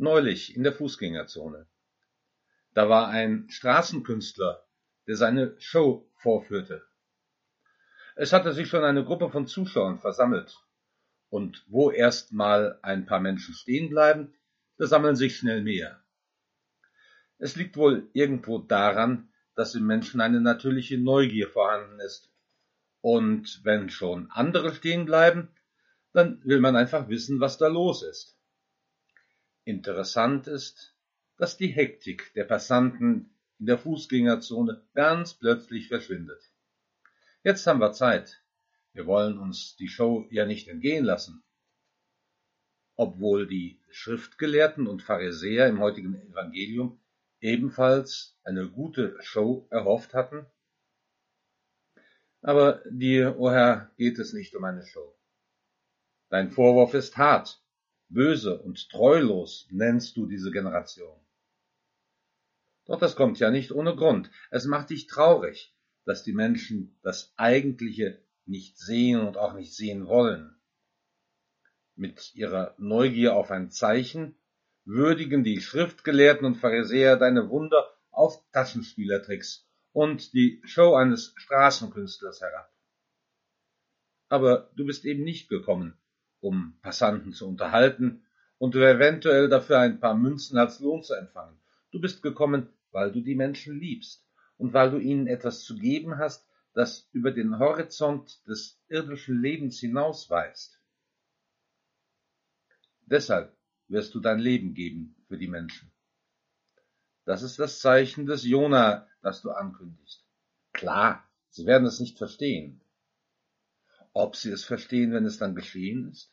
Neulich 0.00 0.56
in 0.56 0.62
der 0.62 0.72
Fußgängerzone. 0.72 1.66
Da 2.72 2.88
war 2.88 3.08
ein 3.08 3.50
Straßenkünstler, 3.50 4.66
der 5.06 5.14
seine 5.14 5.54
Show 5.58 6.10
vorführte. 6.14 6.82
Es 8.16 8.32
hatte 8.32 8.54
sich 8.54 8.66
schon 8.66 8.82
eine 8.82 9.04
Gruppe 9.04 9.28
von 9.28 9.46
Zuschauern 9.46 9.98
versammelt. 9.98 10.56
Und 11.28 11.66
wo 11.68 11.90
erst 11.90 12.32
mal 12.32 12.78
ein 12.80 13.04
paar 13.04 13.20
Menschen 13.20 13.52
stehen 13.52 13.90
bleiben, 13.90 14.32
da 14.78 14.86
sammeln 14.86 15.16
sich 15.16 15.36
schnell 15.36 15.60
mehr. 15.60 16.02
Es 17.36 17.56
liegt 17.56 17.76
wohl 17.76 18.08
irgendwo 18.14 18.56
daran, 18.58 19.28
dass 19.54 19.74
im 19.74 19.86
Menschen 19.86 20.22
eine 20.22 20.40
natürliche 20.40 20.96
Neugier 20.96 21.50
vorhanden 21.50 22.00
ist. 22.00 22.32
Und 23.02 23.60
wenn 23.64 23.90
schon 23.90 24.30
andere 24.30 24.74
stehen 24.74 25.04
bleiben, 25.04 25.50
dann 26.14 26.42
will 26.42 26.60
man 26.60 26.74
einfach 26.74 27.10
wissen, 27.10 27.38
was 27.38 27.58
da 27.58 27.68
los 27.68 28.02
ist. 28.02 28.39
Interessant 29.70 30.48
ist, 30.48 30.96
dass 31.36 31.56
die 31.56 31.68
Hektik 31.68 32.34
der 32.34 32.42
Passanten 32.42 33.30
in 33.60 33.66
der 33.66 33.78
Fußgängerzone 33.78 34.84
ganz 34.94 35.34
plötzlich 35.34 35.86
verschwindet. 35.86 36.42
Jetzt 37.44 37.64
haben 37.68 37.78
wir 37.78 37.92
Zeit. 37.92 38.42
Wir 38.94 39.06
wollen 39.06 39.38
uns 39.38 39.76
die 39.76 39.86
Show 39.86 40.26
ja 40.30 40.44
nicht 40.44 40.66
entgehen 40.66 41.04
lassen. 41.04 41.44
Obwohl 42.96 43.46
die 43.46 43.80
Schriftgelehrten 43.90 44.88
und 44.88 45.02
Pharisäer 45.02 45.68
im 45.68 45.78
heutigen 45.78 46.16
Evangelium 46.16 47.00
ebenfalls 47.40 48.36
eine 48.42 48.68
gute 48.68 49.22
Show 49.22 49.68
erhofft 49.70 50.14
hatten. 50.14 50.46
Aber 52.42 52.82
dir, 52.90 53.38
o 53.38 53.46
oh 53.46 53.50
Herr, 53.52 53.92
geht 53.96 54.18
es 54.18 54.32
nicht 54.32 54.56
um 54.56 54.64
eine 54.64 54.84
Show. 54.84 55.16
Dein 56.28 56.50
Vorwurf 56.50 56.94
ist 56.94 57.16
hart, 57.16 57.59
böse 58.10 58.60
und 58.60 58.90
treulos 58.90 59.66
nennst 59.70 60.16
du 60.16 60.26
diese 60.26 60.50
Generation. 60.50 61.18
Doch 62.86 62.98
das 62.98 63.16
kommt 63.16 63.38
ja 63.38 63.50
nicht 63.50 63.72
ohne 63.72 63.94
Grund. 63.94 64.30
Es 64.50 64.64
macht 64.64 64.90
dich 64.90 65.06
traurig, 65.06 65.74
dass 66.04 66.22
die 66.24 66.32
Menschen 66.32 66.98
das 67.02 67.32
Eigentliche 67.36 68.20
nicht 68.46 68.78
sehen 68.78 69.20
und 69.20 69.36
auch 69.36 69.54
nicht 69.54 69.74
sehen 69.74 70.06
wollen. 70.06 70.56
Mit 71.94 72.34
ihrer 72.34 72.74
Neugier 72.78 73.36
auf 73.36 73.50
ein 73.50 73.70
Zeichen 73.70 74.34
würdigen 74.84 75.44
die 75.44 75.60
Schriftgelehrten 75.60 76.46
und 76.46 76.56
Pharisäer 76.56 77.16
deine 77.16 77.48
Wunder 77.48 77.94
auf 78.10 78.42
Taschenspielertricks 78.52 79.68
und 79.92 80.32
die 80.32 80.60
Show 80.64 80.94
eines 80.94 81.32
Straßenkünstlers 81.36 82.40
herab. 82.40 82.72
Aber 84.28 84.70
du 84.76 84.84
bist 84.86 85.04
eben 85.04 85.22
nicht 85.22 85.48
gekommen, 85.48 85.99
um 86.40 86.78
Passanten 86.82 87.32
zu 87.32 87.46
unterhalten 87.48 88.22
und 88.58 88.74
eventuell 88.74 89.48
dafür 89.48 89.78
ein 89.78 90.00
paar 90.00 90.14
Münzen 90.14 90.58
als 90.58 90.80
Lohn 90.80 91.02
zu 91.02 91.14
empfangen. 91.14 91.58
Du 91.90 92.00
bist 92.00 92.22
gekommen, 92.22 92.68
weil 92.92 93.12
du 93.12 93.20
die 93.20 93.34
Menschen 93.34 93.78
liebst 93.78 94.26
und 94.58 94.72
weil 94.72 94.90
du 94.90 94.98
ihnen 94.98 95.26
etwas 95.26 95.64
zu 95.64 95.76
geben 95.76 96.18
hast, 96.18 96.46
das 96.74 97.08
über 97.12 97.32
den 97.32 97.58
Horizont 97.58 98.46
des 98.46 98.80
irdischen 98.88 99.40
Lebens 99.40 99.80
hinausweist. 99.80 100.80
Deshalb 103.06 103.56
wirst 103.88 104.14
du 104.14 104.20
dein 104.20 104.38
Leben 104.38 104.74
geben 104.74 105.16
für 105.26 105.36
die 105.36 105.48
Menschen. 105.48 105.90
Das 107.24 107.42
ist 107.42 107.58
das 107.58 107.80
Zeichen 107.80 108.26
des 108.26 108.44
Jona, 108.44 109.08
das 109.22 109.42
du 109.42 109.50
ankündigst. 109.50 110.24
Klar, 110.72 111.28
sie 111.48 111.66
werden 111.66 111.86
es 111.86 112.00
nicht 112.00 112.18
verstehen. 112.18 112.80
Ob 114.12 114.36
sie 114.36 114.50
es 114.50 114.64
verstehen, 114.64 115.12
wenn 115.12 115.24
es 115.24 115.38
dann 115.38 115.54
geschehen 115.54 116.10
ist? 116.10 116.32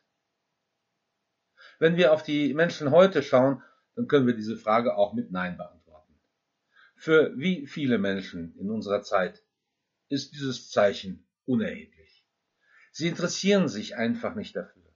Wenn 1.79 1.95
wir 1.95 2.11
auf 2.13 2.23
die 2.23 2.53
Menschen 2.53 2.91
heute 2.91 3.21
schauen, 3.21 3.61
dann 3.95 4.07
können 4.07 4.27
wir 4.27 4.35
diese 4.35 4.57
Frage 4.57 4.95
auch 4.95 5.13
mit 5.13 5.31
Nein 5.31 5.57
beantworten. 5.57 6.13
Für 6.95 7.37
wie 7.37 7.67
viele 7.67 7.97
Menschen 7.97 8.55
in 8.57 8.71
unserer 8.71 9.03
Zeit 9.03 9.43
ist 10.09 10.33
dieses 10.33 10.69
Zeichen 10.69 11.27
unerheblich. 11.45 12.25
Sie 12.91 13.07
interessieren 13.07 13.67
sich 13.67 13.95
einfach 13.95 14.35
nicht 14.35 14.55
dafür, 14.55 14.91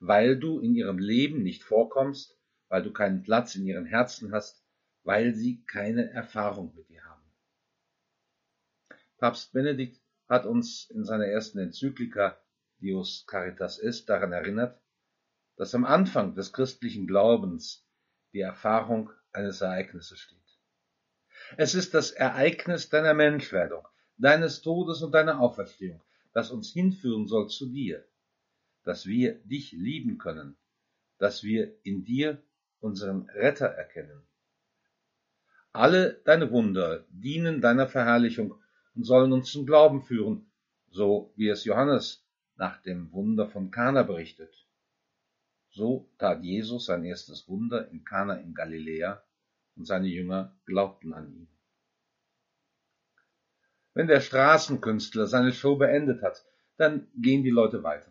weil 0.00 0.38
du 0.38 0.60
in 0.60 0.74
ihrem 0.74 0.98
Leben 0.98 1.42
nicht 1.42 1.62
vorkommst, 1.62 2.38
weil 2.68 2.82
du 2.82 2.92
keinen 2.92 3.22
Platz 3.22 3.54
in 3.54 3.64
ihren 3.64 3.86
Herzen 3.86 4.32
hast, 4.32 4.62
weil 5.02 5.34
sie 5.34 5.64
keine 5.64 6.10
Erfahrung 6.10 6.74
mit 6.74 6.90
dir 6.90 7.02
haben. 7.04 7.24
Papst 9.16 9.52
Benedikt 9.52 10.00
hat 10.28 10.46
uns 10.46 10.90
in 10.90 11.04
seiner 11.04 11.26
ersten 11.26 11.58
Enzyklika 11.58 12.38
Dios 12.80 13.24
Caritas 13.26 13.78
Est 13.78 14.08
daran 14.08 14.32
erinnert, 14.32 14.80
dass 15.56 15.74
am 15.74 15.84
Anfang 15.84 16.34
des 16.34 16.52
christlichen 16.52 17.06
Glaubens 17.06 17.84
die 18.32 18.40
Erfahrung 18.40 19.10
eines 19.32 19.60
Ereignisses 19.60 20.18
steht. 20.18 20.38
Es 21.56 21.74
ist 21.74 21.94
das 21.94 22.10
Ereignis 22.10 22.88
deiner 22.88 23.14
Menschwerdung, 23.14 23.86
deines 24.16 24.60
Todes 24.60 25.02
und 25.02 25.12
deiner 25.12 25.40
Auferstehung, 25.40 26.02
das 26.32 26.50
uns 26.50 26.72
hinführen 26.72 27.26
soll 27.26 27.48
zu 27.48 27.66
dir, 27.66 28.04
dass 28.84 29.06
wir 29.06 29.34
dich 29.44 29.72
lieben 29.72 30.18
können, 30.18 30.56
dass 31.18 31.42
wir 31.42 31.74
in 31.84 32.04
dir 32.04 32.42
unseren 32.80 33.28
Retter 33.30 33.66
erkennen. 33.66 34.22
Alle 35.72 36.20
deine 36.24 36.50
Wunder 36.50 37.04
dienen 37.10 37.60
deiner 37.60 37.88
Verherrlichung 37.88 38.60
und 38.98 39.04
sollen 39.04 39.32
uns 39.32 39.52
zum 39.52 39.64
Glauben 39.64 40.02
führen, 40.02 40.50
so 40.90 41.32
wie 41.36 41.48
es 41.48 41.64
Johannes 41.64 42.26
nach 42.56 42.82
dem 42.82 43.12
Wunder 43.12 43.46
von 43.46 43.70
Kana 43.70 44.02
berichtet. 44.02 44.66
So 45.70 46.10
tat 46.18 46.42
Jesus 46.42 46.86
sein 46.86 47.04
erstes 47.04 47.46
Wunder 47.46 47.88
in 47.92 48.04
Kana 48.04 48.34
in 48.34 48.54
Galiläa 48.54 49.22
und 49.76 49.86
seine 49.86 50.08
Jünger 50.08 50.52
glaubten 50.66 51.12
an 51.14 51.32
ihn. 51.32 51.48
Wenn 53.94 54.08
der 54.08 54.20
Straßenkünstler 54.20 55.28
seine 55.28 55.52
Show 55.52 55.76
beendet 55.76 56.20
hat, 56.20 56.44
dann 56.76 57.06
gehen 57.14 57.44
die 57.44 57.50
Leute 57.50 57.84
weiter. 57.84 58.10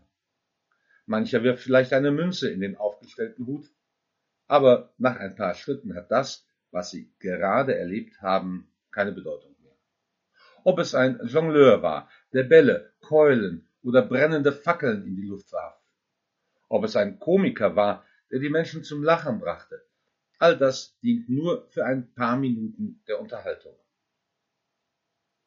Mancher 1.06 1.44
wirft 1.44 1.64
vielleicht 1.64 1.92
eine 1.92 2.12
Münze 2.12 2.50
in 2.50 2.62
den 2.62 2.78
aufgestellten 2.78 3.46
Hut, 3.46 3.69
aber 4.48 4.94
nach 4.98 5.18
ein 5.18 5.36
paar 5.36 5.54
Schritten 5.54 5.96
hat 5.96 6.12
das, 6.12 6.48
was 6.72 6.92
sie 6.92 7.12
gerade 7.19 7.78
erlebt 7.78 8.22
haben, 8.22 8.72
keine 8.92 9.12
Bedeutung. 9.12 9.56
Ob 10.68 10.80
es 10.80 10.94
ein 10.94 11.26
Jongleur 11.26 11.82
war, 11.82 12.10
der 12.34 12.44
Bälle, 12.44 12.92
Keulen 13.00 13.70
oder 13.84 14.02
brennende 14.02 14.52
Fackeln 14.52 15.06
in 15.06 15.16
die 15.16 15.22
Luft 15.26 15.54
warf, 15.54 15.80
ob 16.68 16.84
es 16.84 16.98
ein 16.98 17.20
Komiker 17.20 17.78
war, 17.78 18.06
der 18.30 18.40
die 18.40 18.50
Menschen 18.50 18.84
zum 18.84 19.02
Lachen 19.02 19.40
brachte. 19.40 19.82
All 20.40 20.58
das 20.58 21.00
dient 21.00 21.30
nur 21.30 21.70
für 21.70 21.86
ein 21.86 22.14
paar 22.14 22.36
Minuten 22.36 23.02
der 23.08 23.22
Unterhaltung. 23.22 23.78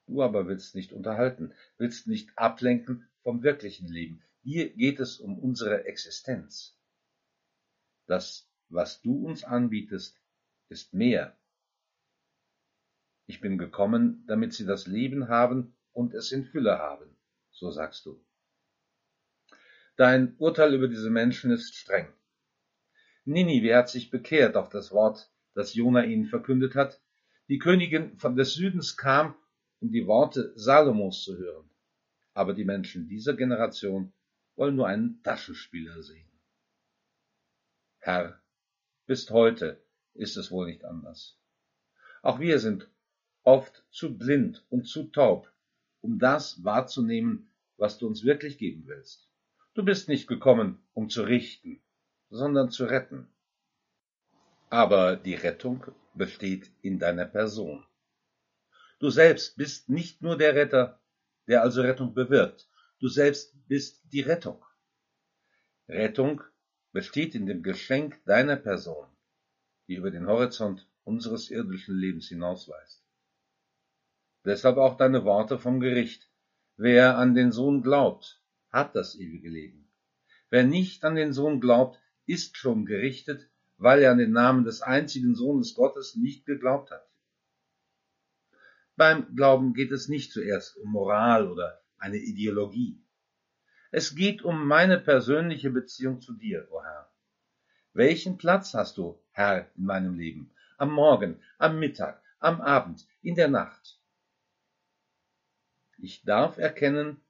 Du 0.07 0.23
aber 0.23 0.49
willst 0.49 0.75
nicht 0.75 0.91
unterhalten, 0.95 1.53
willst 1.77 2.07
nicht 2.07 2.31
ablenken 2.39 3.07
vom 3.23 3.43
wirklichen 3.43 3.89
Leben. 3.89 4.23
Hier 4.43 4.71
geht 4.71 5.01
es 5.01 5.21
um 5.21 5.39
unsere 5.39 5.85
Existenz. 5.85 6.79
Das, 8.07 8.49
was 8.71 9.03
du 9.03 9.27
uns 9.27 9.45
anbietest, 9.45 10.19
ist 10.71 10.95
mehr. 10.95 11.37
Ich 13.31 13.41
bin 13.41 13.59
gekommen, 13.59 14.25
damit 14.27 14.55
sie 14.55 14.67
das 14.67 14.89
Leben 14.89 15.29
haben 15.29 15.73
und 15.93 16.15
es 16.15 16.33
in 16.33 16.47
Fülle 16.47 16.79
haben, 16.79 17.17
so 17.53 17.71
sagst 17.71 18.05
du. 18.05 18.21
Dein 19.95 20.35
Urteil 20.39 20.75
über 20.75 20.89
diese 20.89 21.11
Menschen 21.11 21.53
ist 21.53 21.77
streng. 21.77 22.13
Ninive 23.25 23.77
hat 23.77 23.89
sich 23.89 24.11
bekehrt 24.11 24.57
auf 24.57 24.69
das 24.69 24.91
Wort, 24.91 25.31
das 25.55 25.75
Jona 25.75 26.07
ihnen 26.07 26.25
verkündet 26.27 26.75
hat. 26.75 27.01
Die 27.47 27.61
Königin 27.61 28.19
von 28.19 28.35
des 28.35 28.55
Südens 28.55 28.97
kam, 28.97 29.37
um 29.79 29.93
die 29.93 30.09
Worte 30.09 30.53
Salomos 30.57 31.23
zu 31.23 31.39
hören. 31.39 31.71
Aber 32.35 32.53
die 32.53 32.65
Menschen 32.65 33.07
dieser 33.07 33.35
Generation 33.35 34.13
wollen 34.57 34.75
nur 34.75 34.89
einen 34.89 35.23
Taschenspieler 35.23 36.03
sehen. 36.03 36.29
Herr, 38.01 38.43
bis 39.07 39.31
heute 39.31 39.81
ist 40.15 40.37
es 40.37 40.51
wohl 40.51 40.67
nicht 40.67 40.85
anders. 40.85 41.39
Auch 42.23 42.41
wir 42.41 42.59
sind 42.59 42.91
oft 43.45 43.85
zu 43.91 44.17
blind 44.17 44.65
und 44.71 44.87
zu 44.87 45.05
taub, 45.05 45.51
um 46.01 46.19
das 46.19 46.63
wahrzunehmen, 46.65 47.51
was 47.77 47.99
du 47.99 48.07
uns 48.07 48.25
wirklich 48.25 48.59
geben 48.59 48.85
willst. 48.87 49.29
Du 49.75 49.85
bist 49.85 50.09
nicht 50.09 50.27
gekommen, 50.27 50.83
um 50.95 51.09
zu 51.09 51.23
richten, 51.23 51.81
sondern 52.29 52.71
zu 52.71 52.85
retten. 52.85 53.29
Aber 54.69 55.17
die 55.17 55.35
Rettung 55.35 55.85
besteht 56.15 56.71
in 56.83 56.99
deiner 56.99 57.25
Person. 57.25 57.85
Du 58.99 59.11
selbst 59.11 59.57
bist 59.57 59.89
nicht 59.89 60.23
nur 60.23 60.37
der 60.37 60.55
Retter, 60.55 61.01
der 61.49 61.63
also 61.63 61.81
Rettung 61.83 62.15
bewirkt, 62.15 62.69
du 62.99 63.09
selbst 63.09 63.55
bist 63.67 64.03
die 64.13 64.21
Rettung. 64.21 64.63
Rettung 65.89 66.43
besteht 66.93 67.35
in 67.35 67.47
dem 67.47 67.63
Geschenk 67.63 68.23
deiner 68.25 68.57
Person, 68.57 69.07
die 69.89 69.95
über 69.95 70.11
den 70.11 70.27
Horizont 70.27 70.87
unseres 71.05 71.51
irdischen 71.51 71.97
Lebens 71.97 72.29
hinausweist. 72.29 73.00
Deshalb 74.45 74.79
auch 74.79 74.97
deine 74.97 75.25
Worte 75.25 75.59
vom 75.59 75.81
Gericht. 75.81 76.31
Wer 76.77 77.19
an 77.19 77.35
den 77.35 77.53
Sohn 77.53 77.83
glaubt, 77.83 78.41
hat 78.71 78.95
das 78.97 79.15
ewige 79.15 79.51
Leben. 79.51 79.91
Wer 80.49 80.65
nicht 80.65 81.05
an 81.05 81.15
den 81.15 81.33
Sohn 81.33 81.61
glaubt, 81.61 82.01
ist 82.27 82.57
schon 82.57 82.87
gerichtet, 82.87 83.49
weil 83.77 84.03
er 84.03 84.13
an 84.13 84.19
den 84.19 84.33
Namen 84.33 84.65
des 84.65 84.83
einzigen 84.83 85.35
Sohnes 85.35 85.75
Gottes 85.75 86.17
nicht 86.17 86.47
geglaubt 86.47 86.91
hat. 86.91 87.07
Beim 88.97 89.35
Glauben 89.35 89.75
geht 89.75 89.93
es 89.93 90.09
nicht 90.09 90.33
zuerst 90.33 90.77
um 90.77 90.91
Moral 90.91 91.49
oder 91.49 91.81
eine 91.99 92.19
Ideologie. 92.19 93.03
Es 93.91 94.15
geht 94.15 94.43
um 94.43 94.67
meine 94.67 94.99
persönliche 94.99 95.71
Beziehung 95.71 96.21
zu 96.21 96.33
dir, 96.33 96.69
o 96.71 96.77
oh 96.77 96.83
Herr. 96.83 97.11
Welchen 97.93 98.39
Platz 98.39 98.75
hast 98.75 98.99
du, 98.99 99.21
Herr, 99.33 99.71
in 99.77 99.85
meinem 99.85 100.19
Leben? 100.19 100.53
Am 100.79 100.93
Morgen, 100.93 101.41
am 101.59 101.79
Mittag, 101.79 102.23
am 102.39 102.61
Abend, 102.61 103.07
in 103.23 103.35
der 103.35 103.49
Nacht? 103.49 104.00
Ich 106.03 106.23
darf 106.23 106.57
erkennen, 106.57 107.21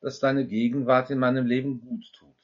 dass 0.00 0.18
deine 0.18 0.46
Gegenwart 0.46 1.10
in 1.10 1.18
meinem 1.18 1.46
Leben 1.46 1.80
gut 1.80 2.12
tut. 2.12 2.34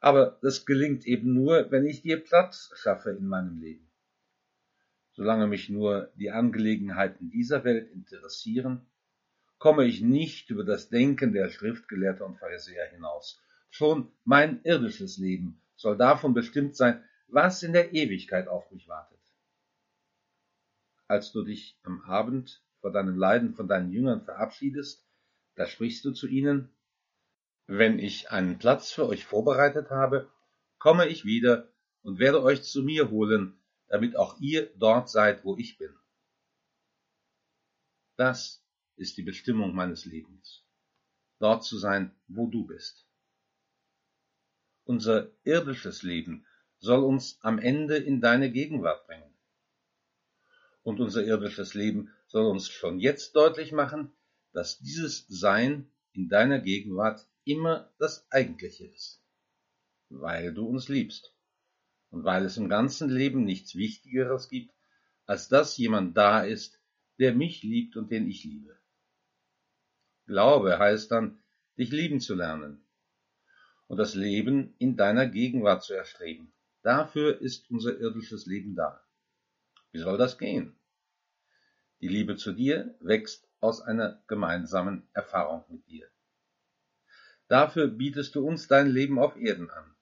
Aber 0.00 0.38
das 0.42 0.66
gelingt 0.66 1.06
eben 1.06 1.32
nur, 1.32 1.70
wenn 1.70 1.86
ich 1.86 2.02
dir 2.02 2.22
Platz 2.22 2.70
schaffe 2.74 3.10
in 3.10 3.26
meinem 3.26 3.58
Leben. 3.58 3.90
Solange 5.12 5.46
mich 5.46 5.68
nur 5.68 6.10
die 6.16 6.30
Angelegenheiten 6.30 7.30
dieser 7.30 7.64
Welt 7.64 7.90
interessieren, 7.92 8.86
komme 9.58 9.84
ich 9.84 10.00
nicht 10.00 10.50
über 10.50 10.64
das 10.64 10.88
Denken 10.88 11.32
der 11.32 11.48
Schriftgelehrter 11.50 12.26
und 12.26 12.38
Pharisäer 12.38 12.90
hinaus. 12.90 13.40
Schon 13.70 14.12
mein 14.24 14.62
irdisches 14.64 15.18
Leben 15.18 15.62
soll 15.76 15.96
davon 15.96 16.34
bestimmt 16.34 16.76
sein, 16.76 17.02
was 17.28 17.62
in 17.62 17.72
der 17.72 17.94
Ewigkeit 17.94 18.48
auf 18.48 18.70
mich 18.70 18.88
wartet. 18.88 19.20
Als 21.06 21.32
du 21.32 21.42
dich 21.44 21.78
am 21.82 22.02
Abend 22.02 22.62
vor 22.82 22.92
deinem 22.92 23.16
Leiden 23.16 23.54
von 23.54 23.68
deinen 23.68 23.90
Jüngern 23.92 24.24
verabschiedest, 24.24 25.06
da 25.54 25.66
sprichst 25.66 26.04
du 26.04 26.12
zu 26.12 26.26
ihnen, 26.26 26.68
wenn 27.66 27.98
ich 27.98 28.30
einen 28.30 28.58
Platz 28.58 28.90
für 28.90 29.06
euch 29.06 29.24
vorbereitet 29.24 29.90
habe, 29.90 30.30
komme 30.78 31.06
ich 31.06 31.24
wieder 31.24 31.72
und 32.02 32.18
werde 32.18 32.42
euch 32.42 32.64
zu 32.64 32.82
mir 32.82 33.10
holen, 33.10 33.56
damit 33.86 34.16
auch 34.16 34.38
ihr 34.40 34.66
dort 34.76 35.08
seid, 35.08 35.44
wo 35.44 35.56
ich 35.56 35.78
bin. 35.78 35.96
Das 38.16 38.66
ist 38.96 39.16
die 39.16 39.22
Bestimmung 39.22 39.74
meines 39.74 40.04
Lebens, 40.04 40.66
dort 41.38 41.64
zu 41.64 41.78
sein, 41.78 42.14
wo 42.26 42.48
du 42.48 42.66
bist. 42.66 43.06
Unser 44.84 45.30
irdisches 45.44 46.02
Leben 46.02 46.46
soll 46.78 47.04
uns 47.04 47.38
am 47.42 47.60
Ende 47.60 47.96
in 47.96 48.20
deine 48.20 48.50
Gegenwart 48.50 49.06
bringen. 49.06 49.31
Und 50.82 51.00
unser 51.00 51.24
irdisches 51.24 51.74
Leben 51.74 52.12
soll 52.26 52.46
uns 52.46 52.68
schon 52.68 52.98
jetzt 52.98 53.36
deutlich 53.36 53.72
machen, 53.72 54.12
dass 54.52 54.78
dieses 54.78 55.26
Sein 55.28 55.90
in 56.12 56.28
deiner 56.28 56.60
Gegenwart 56.60 57.26
immer 57.44 57.92
das 57.98 58.30
Eigentliche 58.30 58.86
ist, 58.86 59.22
weil 60.08 60.52
du 60.52 60.66
uns 60.66 60.88
liebst 60.88 61.34
und 62.10 62.24
weil 62.24 62.44
es 62.44 62.56
im 62.56 62.68
ganzen 62.68 63.08
Leben 63.08 63.44
nichts 63.44 63.74
Wichtigeres 63.74 64.48
gibt, 64.48 64.74
als 65.24 65.48
dass 65.48 65.76
jemand 65.76 66.16
da 66.16 66.42
ist, 66.42 66.80
der 67.18 67.34
mich 67.34 67.62
liebt 67.62 67.96
und 67.96 68.10
den 68.10 68.28
ich 68.28 68.44
liebe. 68.44 68.76
Glaube 70.26 70.78
heißt 70.78 71.10
dann, 71.10 71.42
dich 71.78 71.90
lieben 71.90 72.20
zu 72.20 72.34
lernen 72.34 72.84
und 73.86 73.96
das 73.96 74.14
Leben 74.14 74.74
in 74.78 74.96
deiner 74.96 75.26
Gegenwart 75.26 75.84
zu 75.84 75.94
erstreben. 75.94 76.52
Dafür 76.82 77.40
ist 77.40 77.70
unser 77.70 77.98
irdisches 77.98 78.46
Leben 78.46 78.74
da. 78.74 79.00
Wie 79.92 79.98
soll 79.98 80.16
das 80.16 80.38
gehen? 80.38 80.74
Die 82.00 82.08
Liebe 82.08 82.36
zu 82.36 82.52
dir 82.52 82.96
wächst 83.00 83.46
aus 83.60 83.80
einer 83.82 84.22
gemeinsamen 84.26 85.06
Erfahrung 85.12 85.64
mit 85.68 85.86
dir. 85.86 86.08
Dafür 87.48 87.88
bietest 87.88 88.34
du 88.34 88.46
uns 88.46 88.66
dein 88.66 88.88
Leben 88.88 89.18
auf 89.18 89.36
Erden 89.36 89.70
an. 89.70 89.94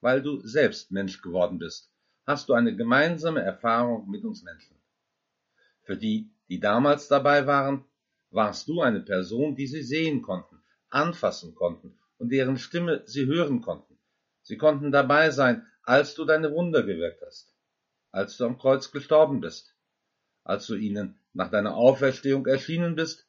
Weil 0.00 0.22
du 0.22 0.40
selbst 0.46 0.92
Mensch 0.92 1.20
geworden 1.20 1.58
bist, 1.58 1.92
hast 2.26 2.48
du 2.48 2.54
eine 2.54 2.76
gemeinsame 2.76 3.42
Erfahrung 3.42 4.08
mit 4.08 4.24
uns 4.24 4.42
Menschen. 4.44 4.76
Für 5.82 5.96
die, 5.96 6.30
die 6.48 6.60
damals 6.60 7.08
dabei 7.08 7.46
waren, 7.46 7.84
warst 8.30 8.68
du 8.68 8.80
eine 8.80 9.00
Person, 9.00 9.56
die 9.56 9.66
sie 9.66 9.82
sehen 9.82 10.22
konnten, 10.22 10.62
anfassen 10.88 11.54
konnten 11.54 11.98
und 12.18 12.30
deren 12.30 12.58
Stimme 12.58 13.02
sie 13.06 13.26
hören 13.26 13.60
konnten. 13.60 13.98
Sie 14.42 14.56
konnten 14.56 14.92
dabei 14.92 15.30
sein, 15.30 15.66
als 15.82 16.14
du 16.14 16.24
deine 16.24 16.52
Wunder 16.52 16.82
gewirkt 16.82 17.22
hast, 17.26 17.53
als 18.14 18.36
du 18.36 18.44
am 18.44 18.58
Kreuz 18.58 18.92
gestorben 18.92 19.40
bist, 19.40 19.74
als 20.44 20.66
du 20.66 20.76
ihnen 20.76 21.18
nach 21.32 21.50
deiner 21.50 21.74
Auferstehung 21.74 22.46
erschienen 22.46 22.94
bist 22.94 23.26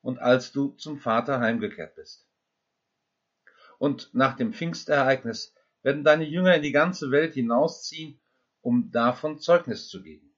und 0.00 0.18
als 0.18 0.50
du 0.50 0.70
zum 0.72 0.98
Vater 0.98 1.38
heimgekehrt 1.38 1.94
bist. 1.94 2.26
Und 3.78 4.12
nach 4.12 4.36
dem 4.36 4.52
Pfingstereignis 4.52 5.54
werden 5.82 6.02
deine 6.02 6.24
Jünger 6.24 6.56
in 6.56 6.62
die 6.62 6.72
ganze 6.72 7.12
Welt 7.12 7.34
hinausziehen, 7.34 8.20
um 8.60 8.90
davon 8.90 9.38
Zeugnis 9.38 9.88
zu 9.88 10.02
geben. 10.02 10.34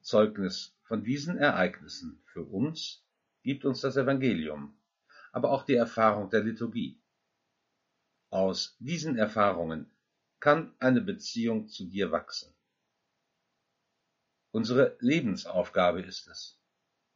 Zeugnis 0.00 0.76
von 0.82 1.04
diesen 1.04 1.38
Ereignissen 1.38 2.22
für 2.24 2.42
uns 2.42 3.04
gibt 3.44 3.64
uns 3.64 3.82
das 3.82 3.96
Evangelium, 3.96 4.76
aber 5.30 5.50
auch 5.50 5.64
die 5.64 5.74
Erfahrung 5.74 6.28
der 6.30 6.42
Liturgie. 6.42 7.00
Aus 8.30 8.76
diesen 8.80 9.16
Erfahrungen 9.16 9.95
kann 10.40 10.74
eine 10.78 11.00
Beziehung 11.00 11.68
zu 11.68 11.86
dir 11.86 12.10
wachsen. 12.12 12.54
Unsere 14.50 14.96
Lebensaufgabe 15.00 16.02
ist 16.02 16.28
es, 16.28 16.58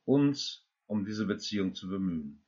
uns 0.05 0.67
um 0.87 1.05
diese 1.05 1.27
Beziehung 1.27 1.75
zu 1.75 1.89
bemühen. 1.89 2.45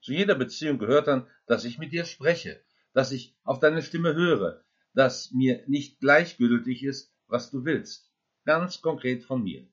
Zu 0.00 0.12
jeder 0.12 0.34
Beziehung 0.34 0.78
gehört 0.78 1.06
dann, 1.06 1.28
dass 1.46 1.64
ich 1.64 1.78
mit 1.78 1.92
dir 1.92 2.04
spreche, 2.04 2.64
dass 2.92 3.12
ich 3.12 3.36
auf 3.44 3.60
deine 3.60 3.82
Stimme 3.82 4.14
höre, 4.14 4.64
dass 4.94 5.30
mir 5.30 5.64
nicht 5.68 6.00
gleichgültig 6.00 6.82
ist, 6.82 7.14
was 7.28 7.50
du 7.50 7.64
willst, 7.64 8.10
ganz 8.44 8.80
konkret 8.80 9.24
von 9.24 9.42
mir. 9.44 9.68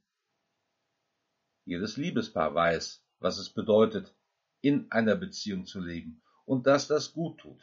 Jedes 1.65 1.97
Liebespaar 1.97 2.53
weiß, 2.53 3.03
was 3.19 3.38
es 3.38 3.49
bedeutet, 3.49 4.13
in 4.61 4.91
einer 4.91 5.15
Beziehung 5.15 5.65
zu 5.65 5.79
leben 5.79 6.21
und 6.45 6.67
dass 6.67 6.88
das 6.88 7.13
gut 7.13 7.39
tut. 7.39 7.61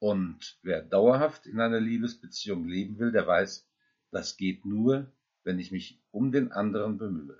Und 0.00 0.58
wer 0.62 0.80
dauerhaft 0.80 1.46
in 1.46 1.60
einer 1.60 1.78
Liebesbeziehung 1.78 2.64
leben 2.64 2.98
will, 2.98 3.12
der 3.12 3.26
weiß, 3.26 3.68
das 4.10 4.38
geht 4.38 4.64
nur, 4.64 5.12
wenn 5.44 5.58
ich 5.58 5.72
mich 5.72 6.02
um 6.10 6.32
den 6.32 6.52
anderen 6.52 6.96
bemühe. 6.96 7.38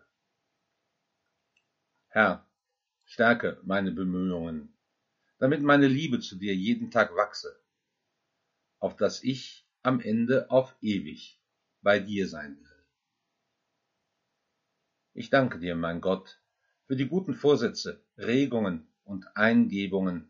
Herr, 2.08 2.46
stärke 3.06 3.58
meine 3.64 3.92
Bemühungen, 3.92 4.76
damit 5.38 5.62
meine 5.62 5.88
Liebe 5.88 6.20
zu 6.20 6.36
dir 6.36 6.54
jeden 6.54 6.90
Tag 6.90 7.16
wachse, 7.16 7.58
auf 8.78 8.94
dass 8.94 9.22
ich 9.22 9.66
am 9.82 10.00
Ende 10.00 10.50
auf 10.50 10.76
ewig 10.82 11.40
bei 11.80 11.98
dir 11.98 12.28
sein 12.28 12.60
will. 12.60 12.86
Ich 15.14 15.30
danke 15.30 15.58
dir, 15.58 15.74
mein 15.76 16.02
Gott, 16.02 16.42
für 16.84 16.96
die 16.96 17.08
guten 17.08 17.32
Vorsätze, 17.32 18.04
Regungen 18.18 18.86
und 19.04 19.34
Eingebungen, 19.34 20.29